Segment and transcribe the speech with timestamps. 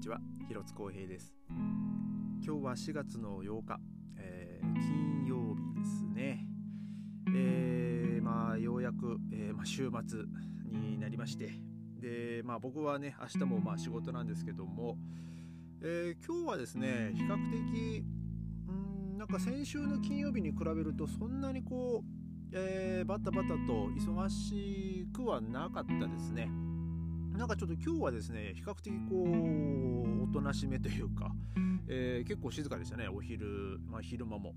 [0.00, 1.34] ちは広津光平です。
[2.42, 3.78] 今日は4月の8日、
[4.16, 6.46] えー、金曜日ですね。
[7.36, 10.20] えー、まあようやく、えー、まあ、週末
[10.72, 11.50] になりまして。
[12.00, 14.96] でまあ僕はね明日もまあ仕事なんですけども、
[15.82, 18.02] え今日はですね比較的
[18.72, 26.69] んなんか先週の金曜日に比べるとそんなにこう、えバタバタと忙しくはなかったですね。
[27.36, 31.32] なんかちょっと今日はですね比較的こうおとなしめというか、
[31.88, 34.54] えー、結構静かでしたねお昼、まあ、昼間も、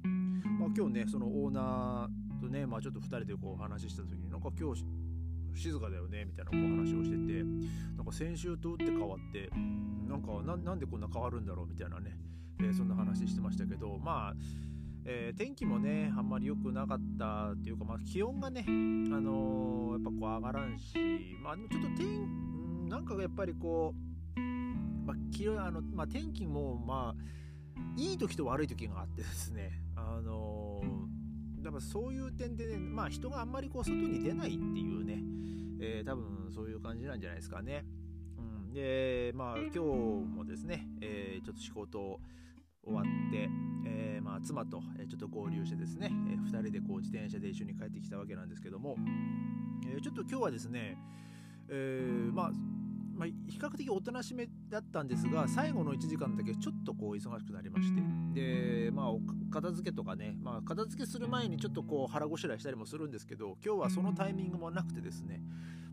[0.59, 4.83] まあ、今日ねそのオーナーとね、まあ、ちょっと2人でこう話した時になんか今日
[5.55, 7.43] 静かだよねみたいなこう話をしてて
[7.95, 9.49] なんか先週と打って変わって
[10.07, 12.17] なんかなんでこんな変わるんだろうみたいなね、
[12.59, 14.33] えー、そんな話してましたけどまあ
[15.05, 20.95] えー、天気もねあんまり良くなかったっていうか、まあ、気温がね、あのー、やっぱこう上がらんし、
[21.43, 22.62] まあ、ちょっと天
[22.93, 23.95] なんかやっぱりこ
[24.37, 30.79] う、まああのまあ、天気もまあいい時と悪い時があってですねあの、
[31.63, 35.23] だからそういう点でね、まあ、人があんまりこう外に出ないっていうね、
[35.81, 37.83] えー、多分そういう感じなんじゃないですかね。
[38.37, 42.19] うん、でまあ今日もですね、えー、ちょっと仕事
[42.85, 43.49] 終わって、
[43.87, 48.97] えー、まあ、妻とちょっと合流してですね、え2人でこう自転車で一緒に帰ってきたわけなんですけども、
[49.87, 50.95] えちょっと今日はですね、
[51.69, 52.51] えまあ
[53.15, 58.01] まあ、比較的おとなしめだったんですが最後の1時間だけちょっとこう忙しくなりまして。
[58.33, 65.41] でまあ片付けとかね、まあ、片付けする前にちょっとこう腹ごしらえしたりもするんですけど今日はそのタイミングもなくてですね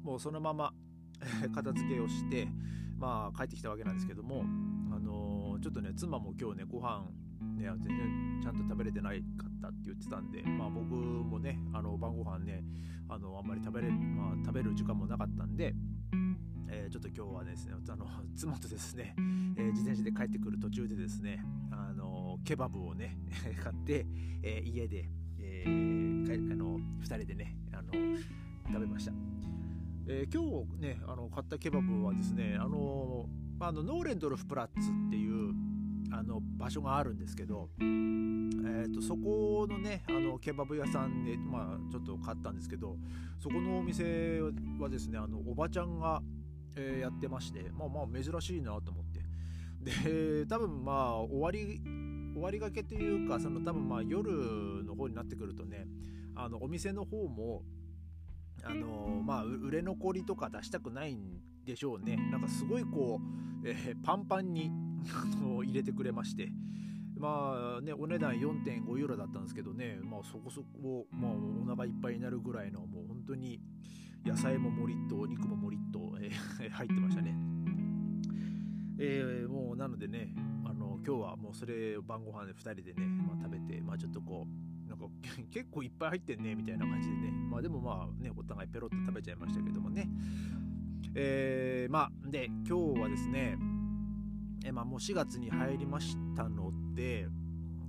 [0.02, 0.72] もうそのまま
[1.54, 2.48] 片付けをして
[2.98, 4.42] まあ帰ってきたわけなんですけども
[4.90, 7.04] あのー、ちょっとね妻も今日ねご飯
[7.56, 12.64] ね全然ちゃんと食べれてないかったって言ってたんでまあ僕もねあの晩ご飯ね
[13.08, 15.74] あのあんまり食べれ、まあ、食べる時間もなかったんでえー、
[16.90, 19.14] ちょっと今日はですねあの 妻とですね、
[19.56, 23.16] えー、自転車で帰ってくる途中でですねあのケバブをね
[23.62, 24.06] 買って、
[24.42, 25.08] えー、家で、
[25.38, 27.92] えー、あの2人でねあの
[28.66, 29.12] 食べました、
[30.08, 33.28] えー、今日ねあの買ったケバブはですねあの
[33.60, 35.54] あのノーレンドルフプラッツっていう
[36.12, 42.96] あの場所があるんですけど、えーと、そこのねあのケバブ屋さんで、まあ、ちょっと買ったんですけど
[43.38, 44.40] そこのお店
[44.80, 46.20] はですねあのおばちゃんが
[46.76, 49.20] えー、やってましてまあまあ珍しいなと思って。
[49.82, 51.80] で多分まあ終わり
[52.34, 55.86] 終わりがけというかその多分まあ夜の方になってくるとね
[56.34, 57.62] あのお店の方も
[58.62, 62.16] あのまあ売れ残りとか出したくないんでしょうね。
[62.30, 63.20] なんかすごいこ
[63.62, 64.70] う、えー、パンパンに
[65.64, 66.50] 入れてくれまして。
[67.20, 69.98] まあねお値段4.5ユーロだったんですけどね。
[70.02, 73.60] まあそこそこ、まあ、お腹いっぱいになるぐらいのもう本当に
[74.24, 77.36] 野菜ももりっとお肉ももりっと、えー、 入ってましたね。
[78.98, 85.06] えー、もうなのでねあの今日はもうそれ晩ご飯で2人でね、まあ、食べて、まあ、ちょっとこうなんか
[85.50, 87.30] 結構いっぱい入ってんねみたいな感じでね。
[87.50, 90.08] まあでもまあねお互いペロッと食べちゃいましたけどもね。
[91.14, 93.58] えー、まあで今日はですね
[94.64, 97.26] えまあもう4月に入りましたので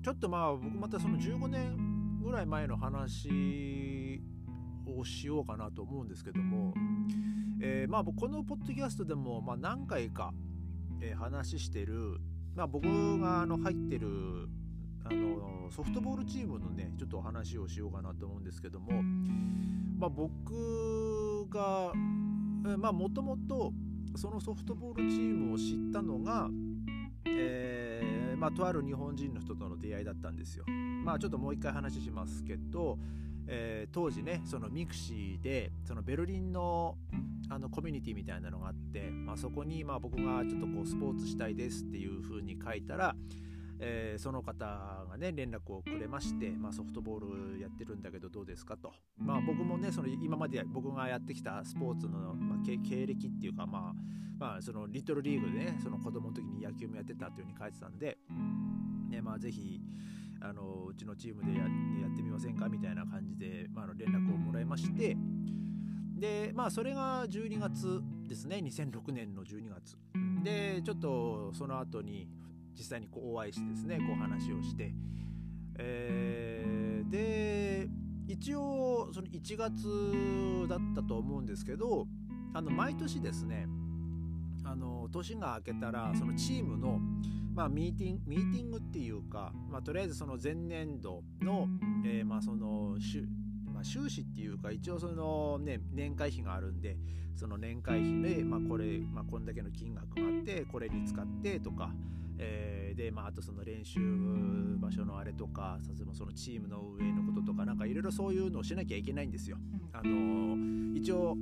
[0.04, 4.22] ちょっとまあ僕またその15年ぐらい前の話
[4.86, 6.74] をしようかなと思うんですけども、
[7.62, 10.34] えー、まあこのポッドキャストでもま何回か、
[11.18, 12.20] 話してる、
[12.56, 12.88] まあ、僕
[13.20, 14.48] があの入ってる
[15.03, 19.02] あのソフトボールチームのねちょっとお話をしようかなと思うんですけども、
[19.98, 21.92] まあ、僕が
[22.94, 23.74] もともと
[24.16, 26.49] そのソフトボールチームを知ったのが、
[27.25, 30.66] えー、まあ、とある日本人の人との出会いだったんですよ。
[31.03, 32.97] まあちょっともう一回話しますけど、
[33.47, 36.95] えー、当時ねその mixi でそのベルリンの
[37.49, 43.13] あのコミュニティみたいなのがあって、まあ、そこにまあ僕がちょっとこうスポーツしたいですっていう風に書いたら、
[43.84, 44.66] えー、その方
[45.09, 53.94] がね連絡をくれまして、まあ、ソフトボールやってるんだけどどうですかと、まあ、僕もねその今まで僕がやってきたスポーツの、まあ、経歴っていうか、まあ、
[54.38, 58.17] まあそのリトルリーグでねその子供の時に野球もやってたっていう風に書いてたんで、
[59.09, 59.82] ねまあ、ぜひ
[60.41, 65.17] あのうちのチームでやってみませんかみたいな感じで、まあ、の連絡をもらいまして
[66.22, 68.58] でまあそれが12月ですね。
[68.58, 69.97] 2006年の12月。
[70.44, 72.29] でちょっとその後に
[72.81, 74.91] 実際にこうお会いしてですねこう話をして、
[75.78, 77.87] えー、で
[78.28, 82.07] 一応その1月だったと思うんですけど
[82.55, 83.67] あの毎年ですね
[84.63, 86.99] あの年が明けたらそのチームの
[87.53, 91.67] まあ、ミーティングミーティングっていうか、まあ、とりあえずその前年度の,、
[92.05, 92.95] えー、まあその、
[93.66, 96.95] まあ、まあ、収支っていうか一応その、ね、年会費があるんで
[97.35, 101.91] その年会費で、まあ、これ、まあ、こんだけの金額があってこれに使ってとか、
[102.37, 103.99] えー、で、まあ、あとその練習
[104.79, 105.79] 場所のあれとか
[106.13, 109.57] そのチームの運営のこととかなんかいろいろそういうのをしなきゃいけないんですよ。
[109.93, 111.35] あの一応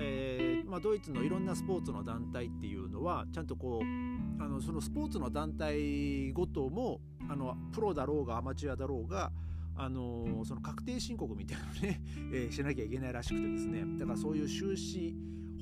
[0.00, 9.32] えー、まあ、ドイツのいろんなスポーツの団体っていうのはちゃんとこうあのそのスポーツの団体ごともあのプロだろうがアマチュアだろうが
[9.76, 12.02] あのその確定申告みたいなのね、
[12.32, 15.14] えー、しなきゃいけないらしくてですねだからそういう収支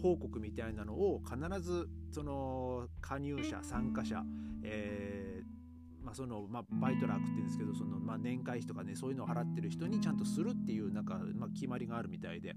[0.02, 4.22] 報告みたいなのを必ずその加入者参加者、
[4.62, 12.54] えー、まあ、そのまあ、バイトラークって言うんですけどその、まあ、年会費とかねそういうのを払ってる人にちゃんとするっていうなんか、ま、決まりがあるみたいで。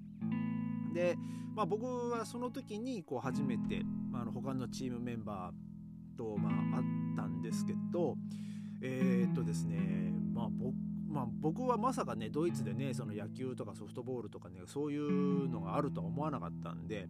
[0.94, 1.18] で、
[1.56, 8.16] まあ、僕はその時にこう初めて、まあ、の他のチームメンバーと、まあ、会ったんですけど
[8.82, 10.74] えー、っとですね、まあ僕
[11.10, 17.08] まあ、僕はまさかねドイツでねその野球とかソフトボールとかねそういうのがあるとは思わなかったんで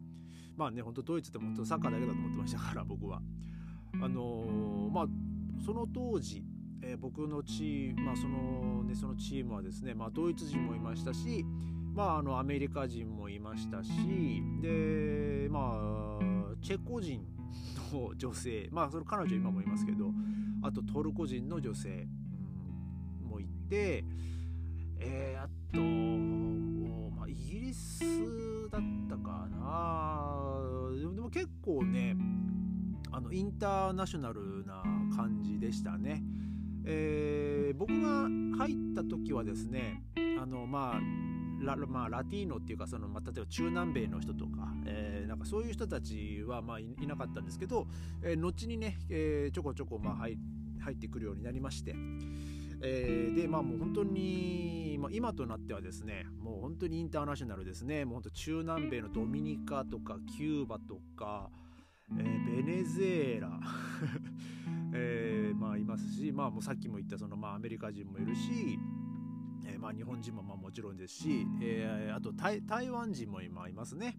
[0.56, 3.22] まあね本当ドイツって本当サッカーだけだと思ってましたから僕は。
[4.02, 5.06] あのー、まあ
[5.66, 6.44] その当時、
[6.82, 11.46] えー、僕のチームまあそのねそのチームはですねまあドイツ人もいましたし
[11.96, 13.92] まあ、あのアメリカ人もいましたし
[14.62, 17.26] でまあチェコ人
[17.92, 20.12] の女性まあその彼女今もいますけど
[20.62, 22.08] あとトルコ人の女性、
[23.70, 24.04] て
[25.02, 25.82] えー、あと、
[27.16, 28.04] まあ、イギリス
[28.70, 32.18] だったかなでも結構ね
[33.12, 34.84] あのインターナショナルな
[35.16, 36.24] 感じでしたね。
[36.86, 38.28] えー、僕が
[38.58, 40.04] 入った時はですね
[40.42, 41.02] あのまあ
[41.64, 47.88] ラ,、まあ、ラティーノっていうかその、まあ、例えば中南米の人とか,、えー、なんかそういう人たちは、まあ、いなかったんですけど、
[48.24, 50.38] えー、後にね、えー、ちょこちょこ、まあ、入
[50.80, 51.96] 入ってくるようになりまして。
[52.82, 58.06] えー、でまあもう本当に、まあ、今となってはですねもう本当にインターナショナルですね。
[58.06, 61.50] もう本当中南米のドミニカとかキューバとか、
[62.18, 63.60] えー、ベネズエラ、
[64.94, 68.80] えー、まあいますし、まあ、もうさっきも言ったその、まあ、アメリカ人もいるし、
[69.66, 74.18] えー、まあ、日本人もまあもちろんですし、えー、あと台湾人も今いますね、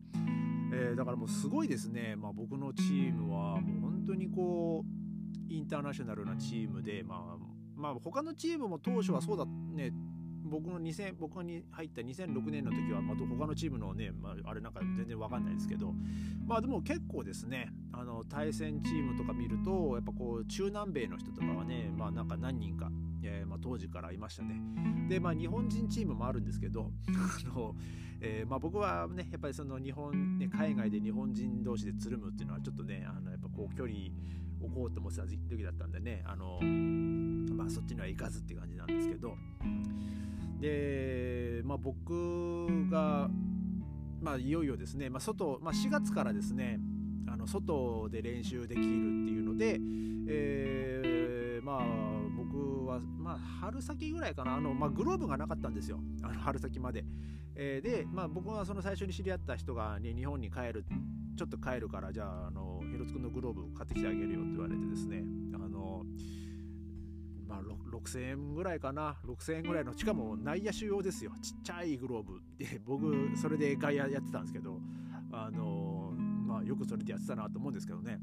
[0.72, 7.49] えー、だからもうすごいですね、まあ、僕のチームはもう本当にこうインターナショナルなチームで、まあ、
[7.80, 9.92] まあ他のチームも当初はそうだね
[10.44, 15.94] 僕の2000僕に入った2006年の時は、まあ、他のチームのね、まあ、あれなんか全然わかんないですけど
[16.46, 22.90] まあでも結構ですねあの対戦チームとか見るとやっぱこう中南米の人とかはねまあなんか何人か
[23.22, 24.60] えー、まあ、当時からいましたね。
[25.08, 27.74] で、まあ、日本人チームもあるんですけど、あの
[28.20, 33.98] えー、まあ、僕はね、やっぱりその日本、ね、海外で日本人同士でつるむっていうのはちょっとね、あのやっぱこう距離
[34.62, 36.60] 置こうと思ってた時だったんでね、あの
[37.54, 39.36] まあ、そっちには行かずって感じなんですけど、
[40.60, 43.30] で、まあ、僕が、
[44.20, 46.78] まあ、いよいよですね、まあ、外、まあ、4月からですね、
[47.28, 48.90] あの外で練習できるって
[49.30, 49.78] いうので、
[50.28, 51.84] えー、まあ
[52.36, 56.00] 僕は、まあ、春先ぐらいかなあの、まあ、グローブがなかったんですよ。
[56.22, 57.04] あの春先まで、
[57.54, 60.84] えー、で、まあ、僕はその最初に知り合った人が、ね、日本に帰る
[61.36, 65.22] ちょっと帰るからじゃああのヒロツくんのグローブ買ってきてあげるよって言われてですね
[65.54, 66.04] あの
[67.50, 67.62] まあ、
[67.92, 69.16] 6000円ぐらいかな。
[69.26, 71.32] 6000円ぐらいのしかも内野手用ですよ。
[71.42, 72.40] ちっちゃいグローブ。
[72.56, 74.78] で僕それで外野やってたんですけど
[75.32, 76.12] あの
[76.46, 78.20] まあよくそれでやってたなと思うんですけどね。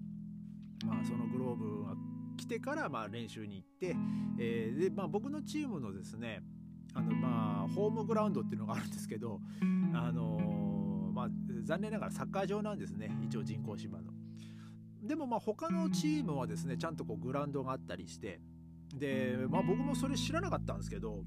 [0.86, 1.96] まあそのグローブは
[2.38, 3.96] 来てからまあ練習に行って、
[4.40, 6.42] えー、でまあ、僕のチームのですね
[6.94, 9.42] あのまあホームグラウンドっていうのがあるんですけど、
[9.94, 11.30] あの、まあ、
[11.64, 13.12] 残念ながらサッカー場なんですね。
[13.24, 14.14] 一応人工芝の。
[15.04, 18.40] でもまあ他のチームはですねちゃんとこうグラウンドがあったりして
[18.98, 21.24] で、まあ、僕もそれ知らなかったんですけど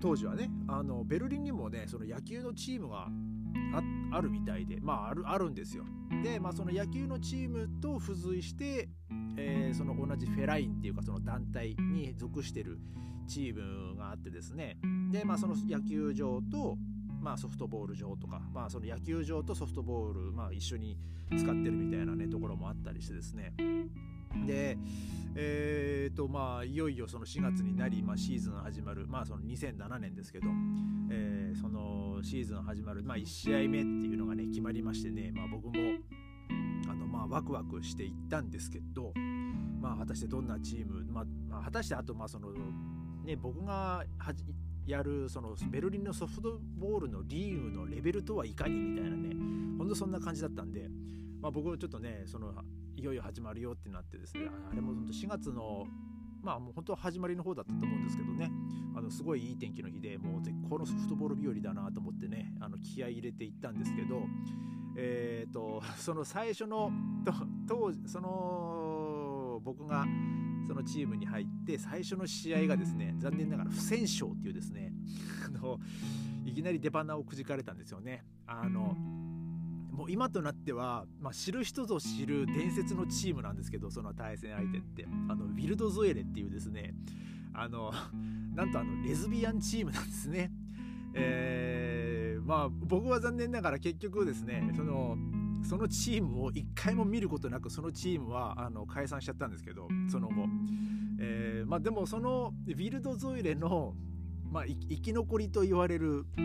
[0.00, 3.08] 当時はねあのベルリンにもねその野球のチームが
[4.12, 5.84] あるみたいでまああるあるんですよ。
[6.22, 8.88] で、まあ、その野球のチームと付随して
[9.36, 12.78] えー、その同じフェラインっていうかその団体に属してる
[13.26, 14.78] チームがあってですね。
[15.10, 16.76] で、まあ、その野球場と、
[17.20, 20.98] まあ、ソフトボール場とか、まあ、その野球場とソフトボール、まあ、一緒に
[21.30, 23.54] 使ってるみたいなねところもあったりしてですね
[24.46, 24.78] で
[25.36, 30.46] えーとまあ、いよいよその4月になり、まあ、シーズン始まる、まあ、その2007年ですけど、
[31.10, 35.72] えー、そのシーズン始まる、まあ、1試合目っていうのがね決まりましてね、まあ、僕も
[36.88, 39.12] あの、まあ、ワクワクしていったんですけど、
[39.80, 42.52] まあ、果たしてどんなチーム、まあ、まあ、果たしてあとまあその、
[43.24, 44.44] ね、僕がはじ
[44.86, 49.34] やるそのベルリンのソフトボールのリーグのレベルとはいかにみたいなね
[49.78, 50.88] ほんとそんな感じだったんで、
[51.40, 52.52] まあ、僕ちょっとねその
[53.04, 55.86] よいよ始まるよってなってですねあれも本当4月の
[56.42, 58.50] まあもう本当は始まりの方だったと思うんですけどね
[58.96, 64.22] あのすごいいい天気の日でもう絶好のソフトボール日和だなと思ってねあの気合い入れていったんですけど
[64.96, 66.92] えーと、 その最初の
[67.66, 70.06] 当時その僕が
[70.68, 74.92] そのチームに入って最初の試合がですね残念ながら不戦勝っていうですね
[75.44, 75.80] あの
[76.44, 78.24] いきなり出花をくじかれたんですよね。
[78.46, 78.96] あの
[79.94, 86.94] もう今となっては、まあ、知る人ぞ知る伝説のチームなんですけどその対戦相手ってあのウィルド・ゾエレっていうですね
[87.54, 87.92] あの
[88.54, 90.50] なんとあのレズビアンチームなんですね。
[91.16, 95.16] えー、まあ僕は残念ながら結局ですねその
[95.62, 100.46] そのチームを一回も見ることなくそのチームはあの解散しちゃったんですけどその後、
[101.20, 103.94] えー、まあ、でもそのウィルド・ゾイレの
[104.54, 106.40] まあ、生き残りと言われる、え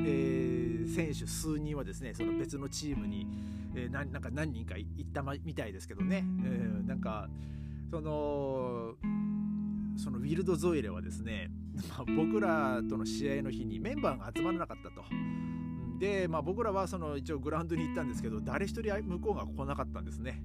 [0.84, 3.28] ー、選手数人はですねその別のチームに、
[3.76, 7.30] えー、なんか何人か行ったみたいですけどね、えー、なんか
[7.92, 8.96] その
[9.96, 11.52] そのウィルド・ゾイレはですね、
[11.88, 15.04] まあ、僕らとの試合の日にメンバーが集まらなかったと。
[16.00, 20.42] で、まあ、僕らはその一応グラウンドに行ったんですけど誰一人向こうが来なかったんですね。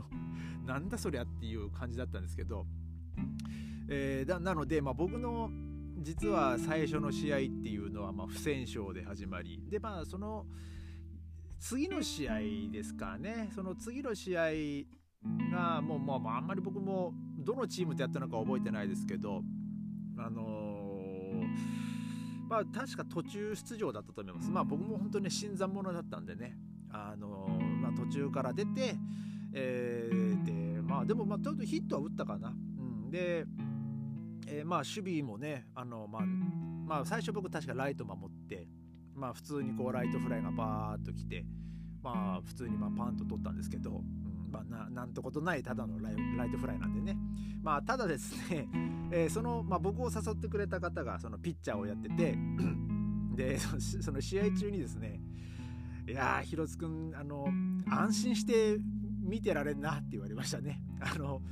[0.64, 2.66] なんだそりゃっていう感じだったんですけど、
[3.88, 5.50] えー、だなので、まあ、僕の
[5.98, 10.46] 実は最初の試合っていうのはま不戦勝で始まりでまあその
[11.58, 14.50] 次の試合ですかねその次の試合
[15.50, 19.42] がもうまああんまり僕もどのチームでやったのか覚えてないですけど
[20.18, 21.46] あのー、
[22.48, 24.50] まあ確か途中出場だったと思います。
[24.50, 26.56] まあ僕も本当に新参者だったんでね
[26.90, 28.94] あのー、まあ、途中から出て、
[29.52, 30.44] えー、
[30.76, 33.44] でまあでもまあちょっとヒットは打ったかな、うん、で
[34.46, 38.66] えー、まあ守備もねあの、まあ、まあ最初僕確かライト守って
[39.14, 41.44] まあ普通にこうライトフライがバーッと来て
[42.02, 46.10] まあ普通にまあパンと取ったんですけど、うんまあ、ななんてことないただのラ
[46.46, 47.18] イトフライなんでね
[47.62, 48.68] まあただですね、
[49.10, 52.38] えー、その、まあ、僕を誘ってくれた方がそのピッチャーをやってて
[53.34, 55.20] でその試合中にですね
[56.06, 57.12] いやー広津君
[57.88, 58.78] 安心して
[59.24, 60.82] 見てられんなって言われましたね。
[61.00, 61.42] あの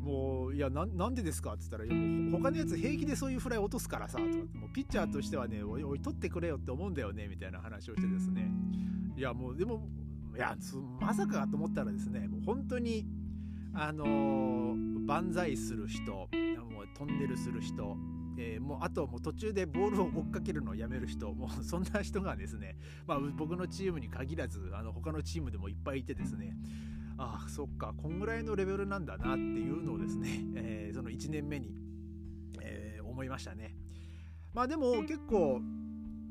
[0.00, 1.52] もういやなんでですか？
[1.52, 8.50] って言ったらいやもう他のやつ平気でそういうフライ落とすからさとかもうピッチャーとしてはねおいおい取ってくれよって思うんだよねみたいな話をしてですね。
[9.16, 9.88] いやもうでも
[10.34, 10.56] いや
[11.00, 13.06] まさかと思ったらですねもう本当に
[13.74, 16.28] あのー、万歳する人もう
[16.96, 17.96] トンネルする人
[18.38, 22.76] えー、もうあともう途中でボールを追っかけるのをやめる人もうそんな人がですね、
[23.06, 26.56] まあ、僕のチームに限らずあの他のチームでもいっぱいいてですね
[27.22, 27.92] ああそっか。
[27.94, 31.74] こんぐらいのレベルなんだなっていうのをですね、 えー、その1年目に、
[32.62, 33.76] えー、思いましたね。
[34.54, 35.60] まあでも結構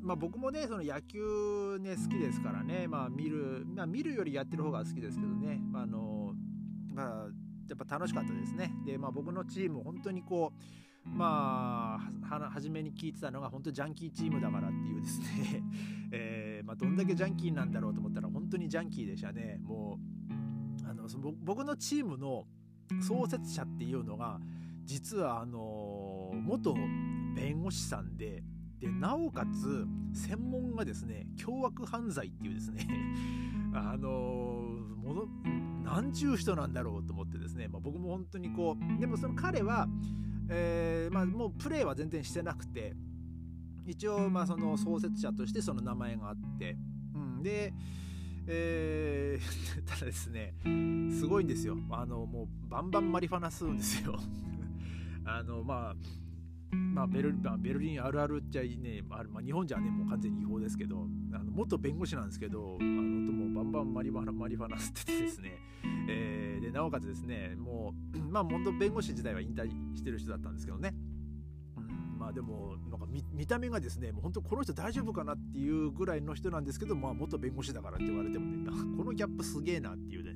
[0.02, 2.88] まあ僕もねその野球ね好きですからね。
[2.88, 6.34] まあ見る、まあ、見るよりやってる方が好きですけどね、まあ、あの
[6.92, 7.30] まあ
[7.68, 8.74] やっぱ楽しかったですね。
[8.84, 10.54] でまあ僕のチーム本当にこ
[11.06, 15.64] うまあ初めに聞いてたのが本当ジャンキーチームだからっていうですね、
[16.12, 19.60] えーまあ、どんだけジャンキーなんだろうと思ったら本当にジャンキーでしたね。
[19.62, 20.19] もう
[21.10, 22.46] その僕のチームの
[23.02, 24.40] 創設者っていうのが
[24.86, 26.74] 実はあの元
[27.36, 28.44] 弁護士さんで
[28.80, 32.88] でなおかつ専門がですね凶悪犯罪っていうですね
[33.74, 34.08] あの
[35.04, 35.28] もの
[35.84, 39.88] 何ちゅう人なんだろうと思ってですね、まあ、僕も本当にこうでもその彼は、
[40.50, 42.96] えーまあ、もうプレーは全然してなくて
[43.86, 46.78] 一応まあその創設者としてその名前があって、
[47.14, 47.74] うん、で
[48.52, 50.56] えー、 ただですね、
[51.12, 51.78] すごいんですよ。
[51.92, 54.18] あの、もうバンバンマリファナ吸うんですよ。
[55.24, 55.96] あの、まあ、
[56.72, 65.58] まあ、ベルまあ、ベルリンあるあるっちゃね、あまあ、日本じゃね、もう完全に違法ですけど、あの元弁護士なんですけど、あのもうバンバンマリファナマリファナ吸っててですね、
[66.08, 70.94] えー、でなおかつですね、もう、まあ、元弁護士自体は引退してる人だったんですけどね、
[72.20, 80.36] まあでもなんか見た目がですねもう本当この人大丈夫かなっていうぐらいの人なんですけどまあ元弁護士だからって言われてもねこのギャップすげえなっていうね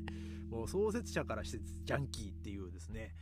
[0.50, 3.14] もう創設者からしてジャンキーっていうですね、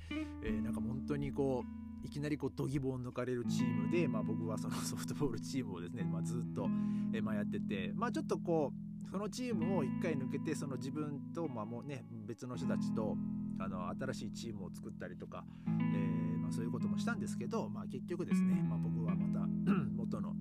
[0.43, 1.63] えー、なんか本当にこ
[2.03, 6.67] ういきなりこうドギボを抜かれるチームで、まあ、僕はその ソフトボールチームをですね、まあ、ずっと、
[7.13, 8.73] えーまあ、やってて、まあ、ちょっとこ
[9.07, 13.17] うそのチームを1回抜けてその自分と、まあもうね、別の人たちと
[13.59, 19.45] あの新しいチームを作ったりとか、えーまそういうこともしたんですけど、まあ、結局ですね、まあ、僕はまた
[19.95, 20.33] 元の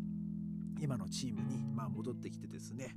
[0.80, 2.96] 今のチームにま戻ってきてですね、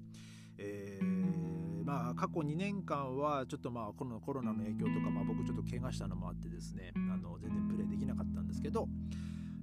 [0.58, 8.88] えー、まあ過去2年間はちょっとまあこのコロナの影響とか、まあ、僕ちょっと怪我したのもあってですねあの全然プレーできなかったんですけど、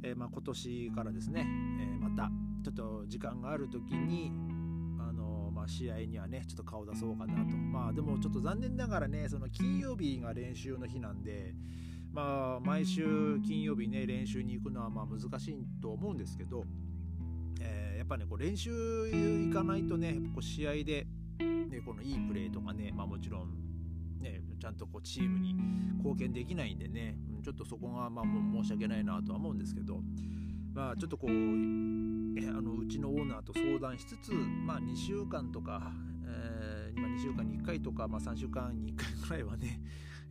[0.02, 1.46] えー、ま今年からですね、
[1.80, 2.30] えー、また
[2.62, 4.32] ちょっと時間がある時に
[4.98, 7.56] あのまあ、試合にはねちょっと顔出そうかなと。
[7.56, 11.54] まあでもちょっと残念ながらねその金曜日が練習の日なんで
[12.12, 16.64] まあ毎週金曜日ね練習に行くのはまあ難しいと思うんですけど、
[17.60, 21.06] えー、やっぱねこう練習行かないとねこう試合で、
[21.38, 23.60] ね、このいいプレーとかね、まあ、もちろん
[24.20, 25.54] ね、ちゃんとこうチームに
[25.96, 28.24] 貢献できないんでねちょっとそこがまあ
[28.62, 30.00] 申し訳ないなとは思うんですけど
[30.74, 35.90] まあちょっとこうあのうちのオーナーと相談しつつまあ2週間とか、
[36.26, 39.80] えー、2週間に1回とか、まあ、3週間に1回ぐらいはね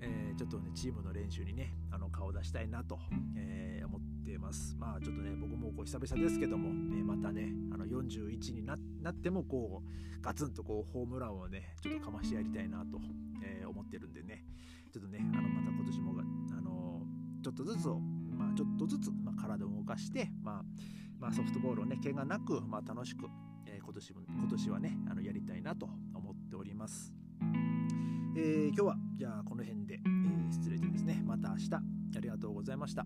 [0.02, 3.00] えー、ちょっとねチームの練習にねあの顔を出したいなと、
[3.36, 13.00] えー、思ってますまあちょっとね僕もこう久々ですけども、ね、またねあの41になってもこうガツンとこうホームランをねちょっとかましてやりたいなと、
[13.44, 14.46] えー、思ってるんでね
[14.94, 16.14] ちょっとねあのまた今年も
[16.58, 17.02] あの
[17.44, 17.88] ちょっとずつ
[18.40, 20.64] まあ、ちょっとずつ、まあ、体を動かして、まあ、
[21.20, 23.26] まあ、ソフトボールをね怪我なく、まあ、楽しく、
[23.68, 27.19] えー、今年も今年はねあのやりたいなと思っております。
[28.42, 33.06] えー、今日はじゃあこの辺で、えー、失礼でですねまた明日ありがとうございました。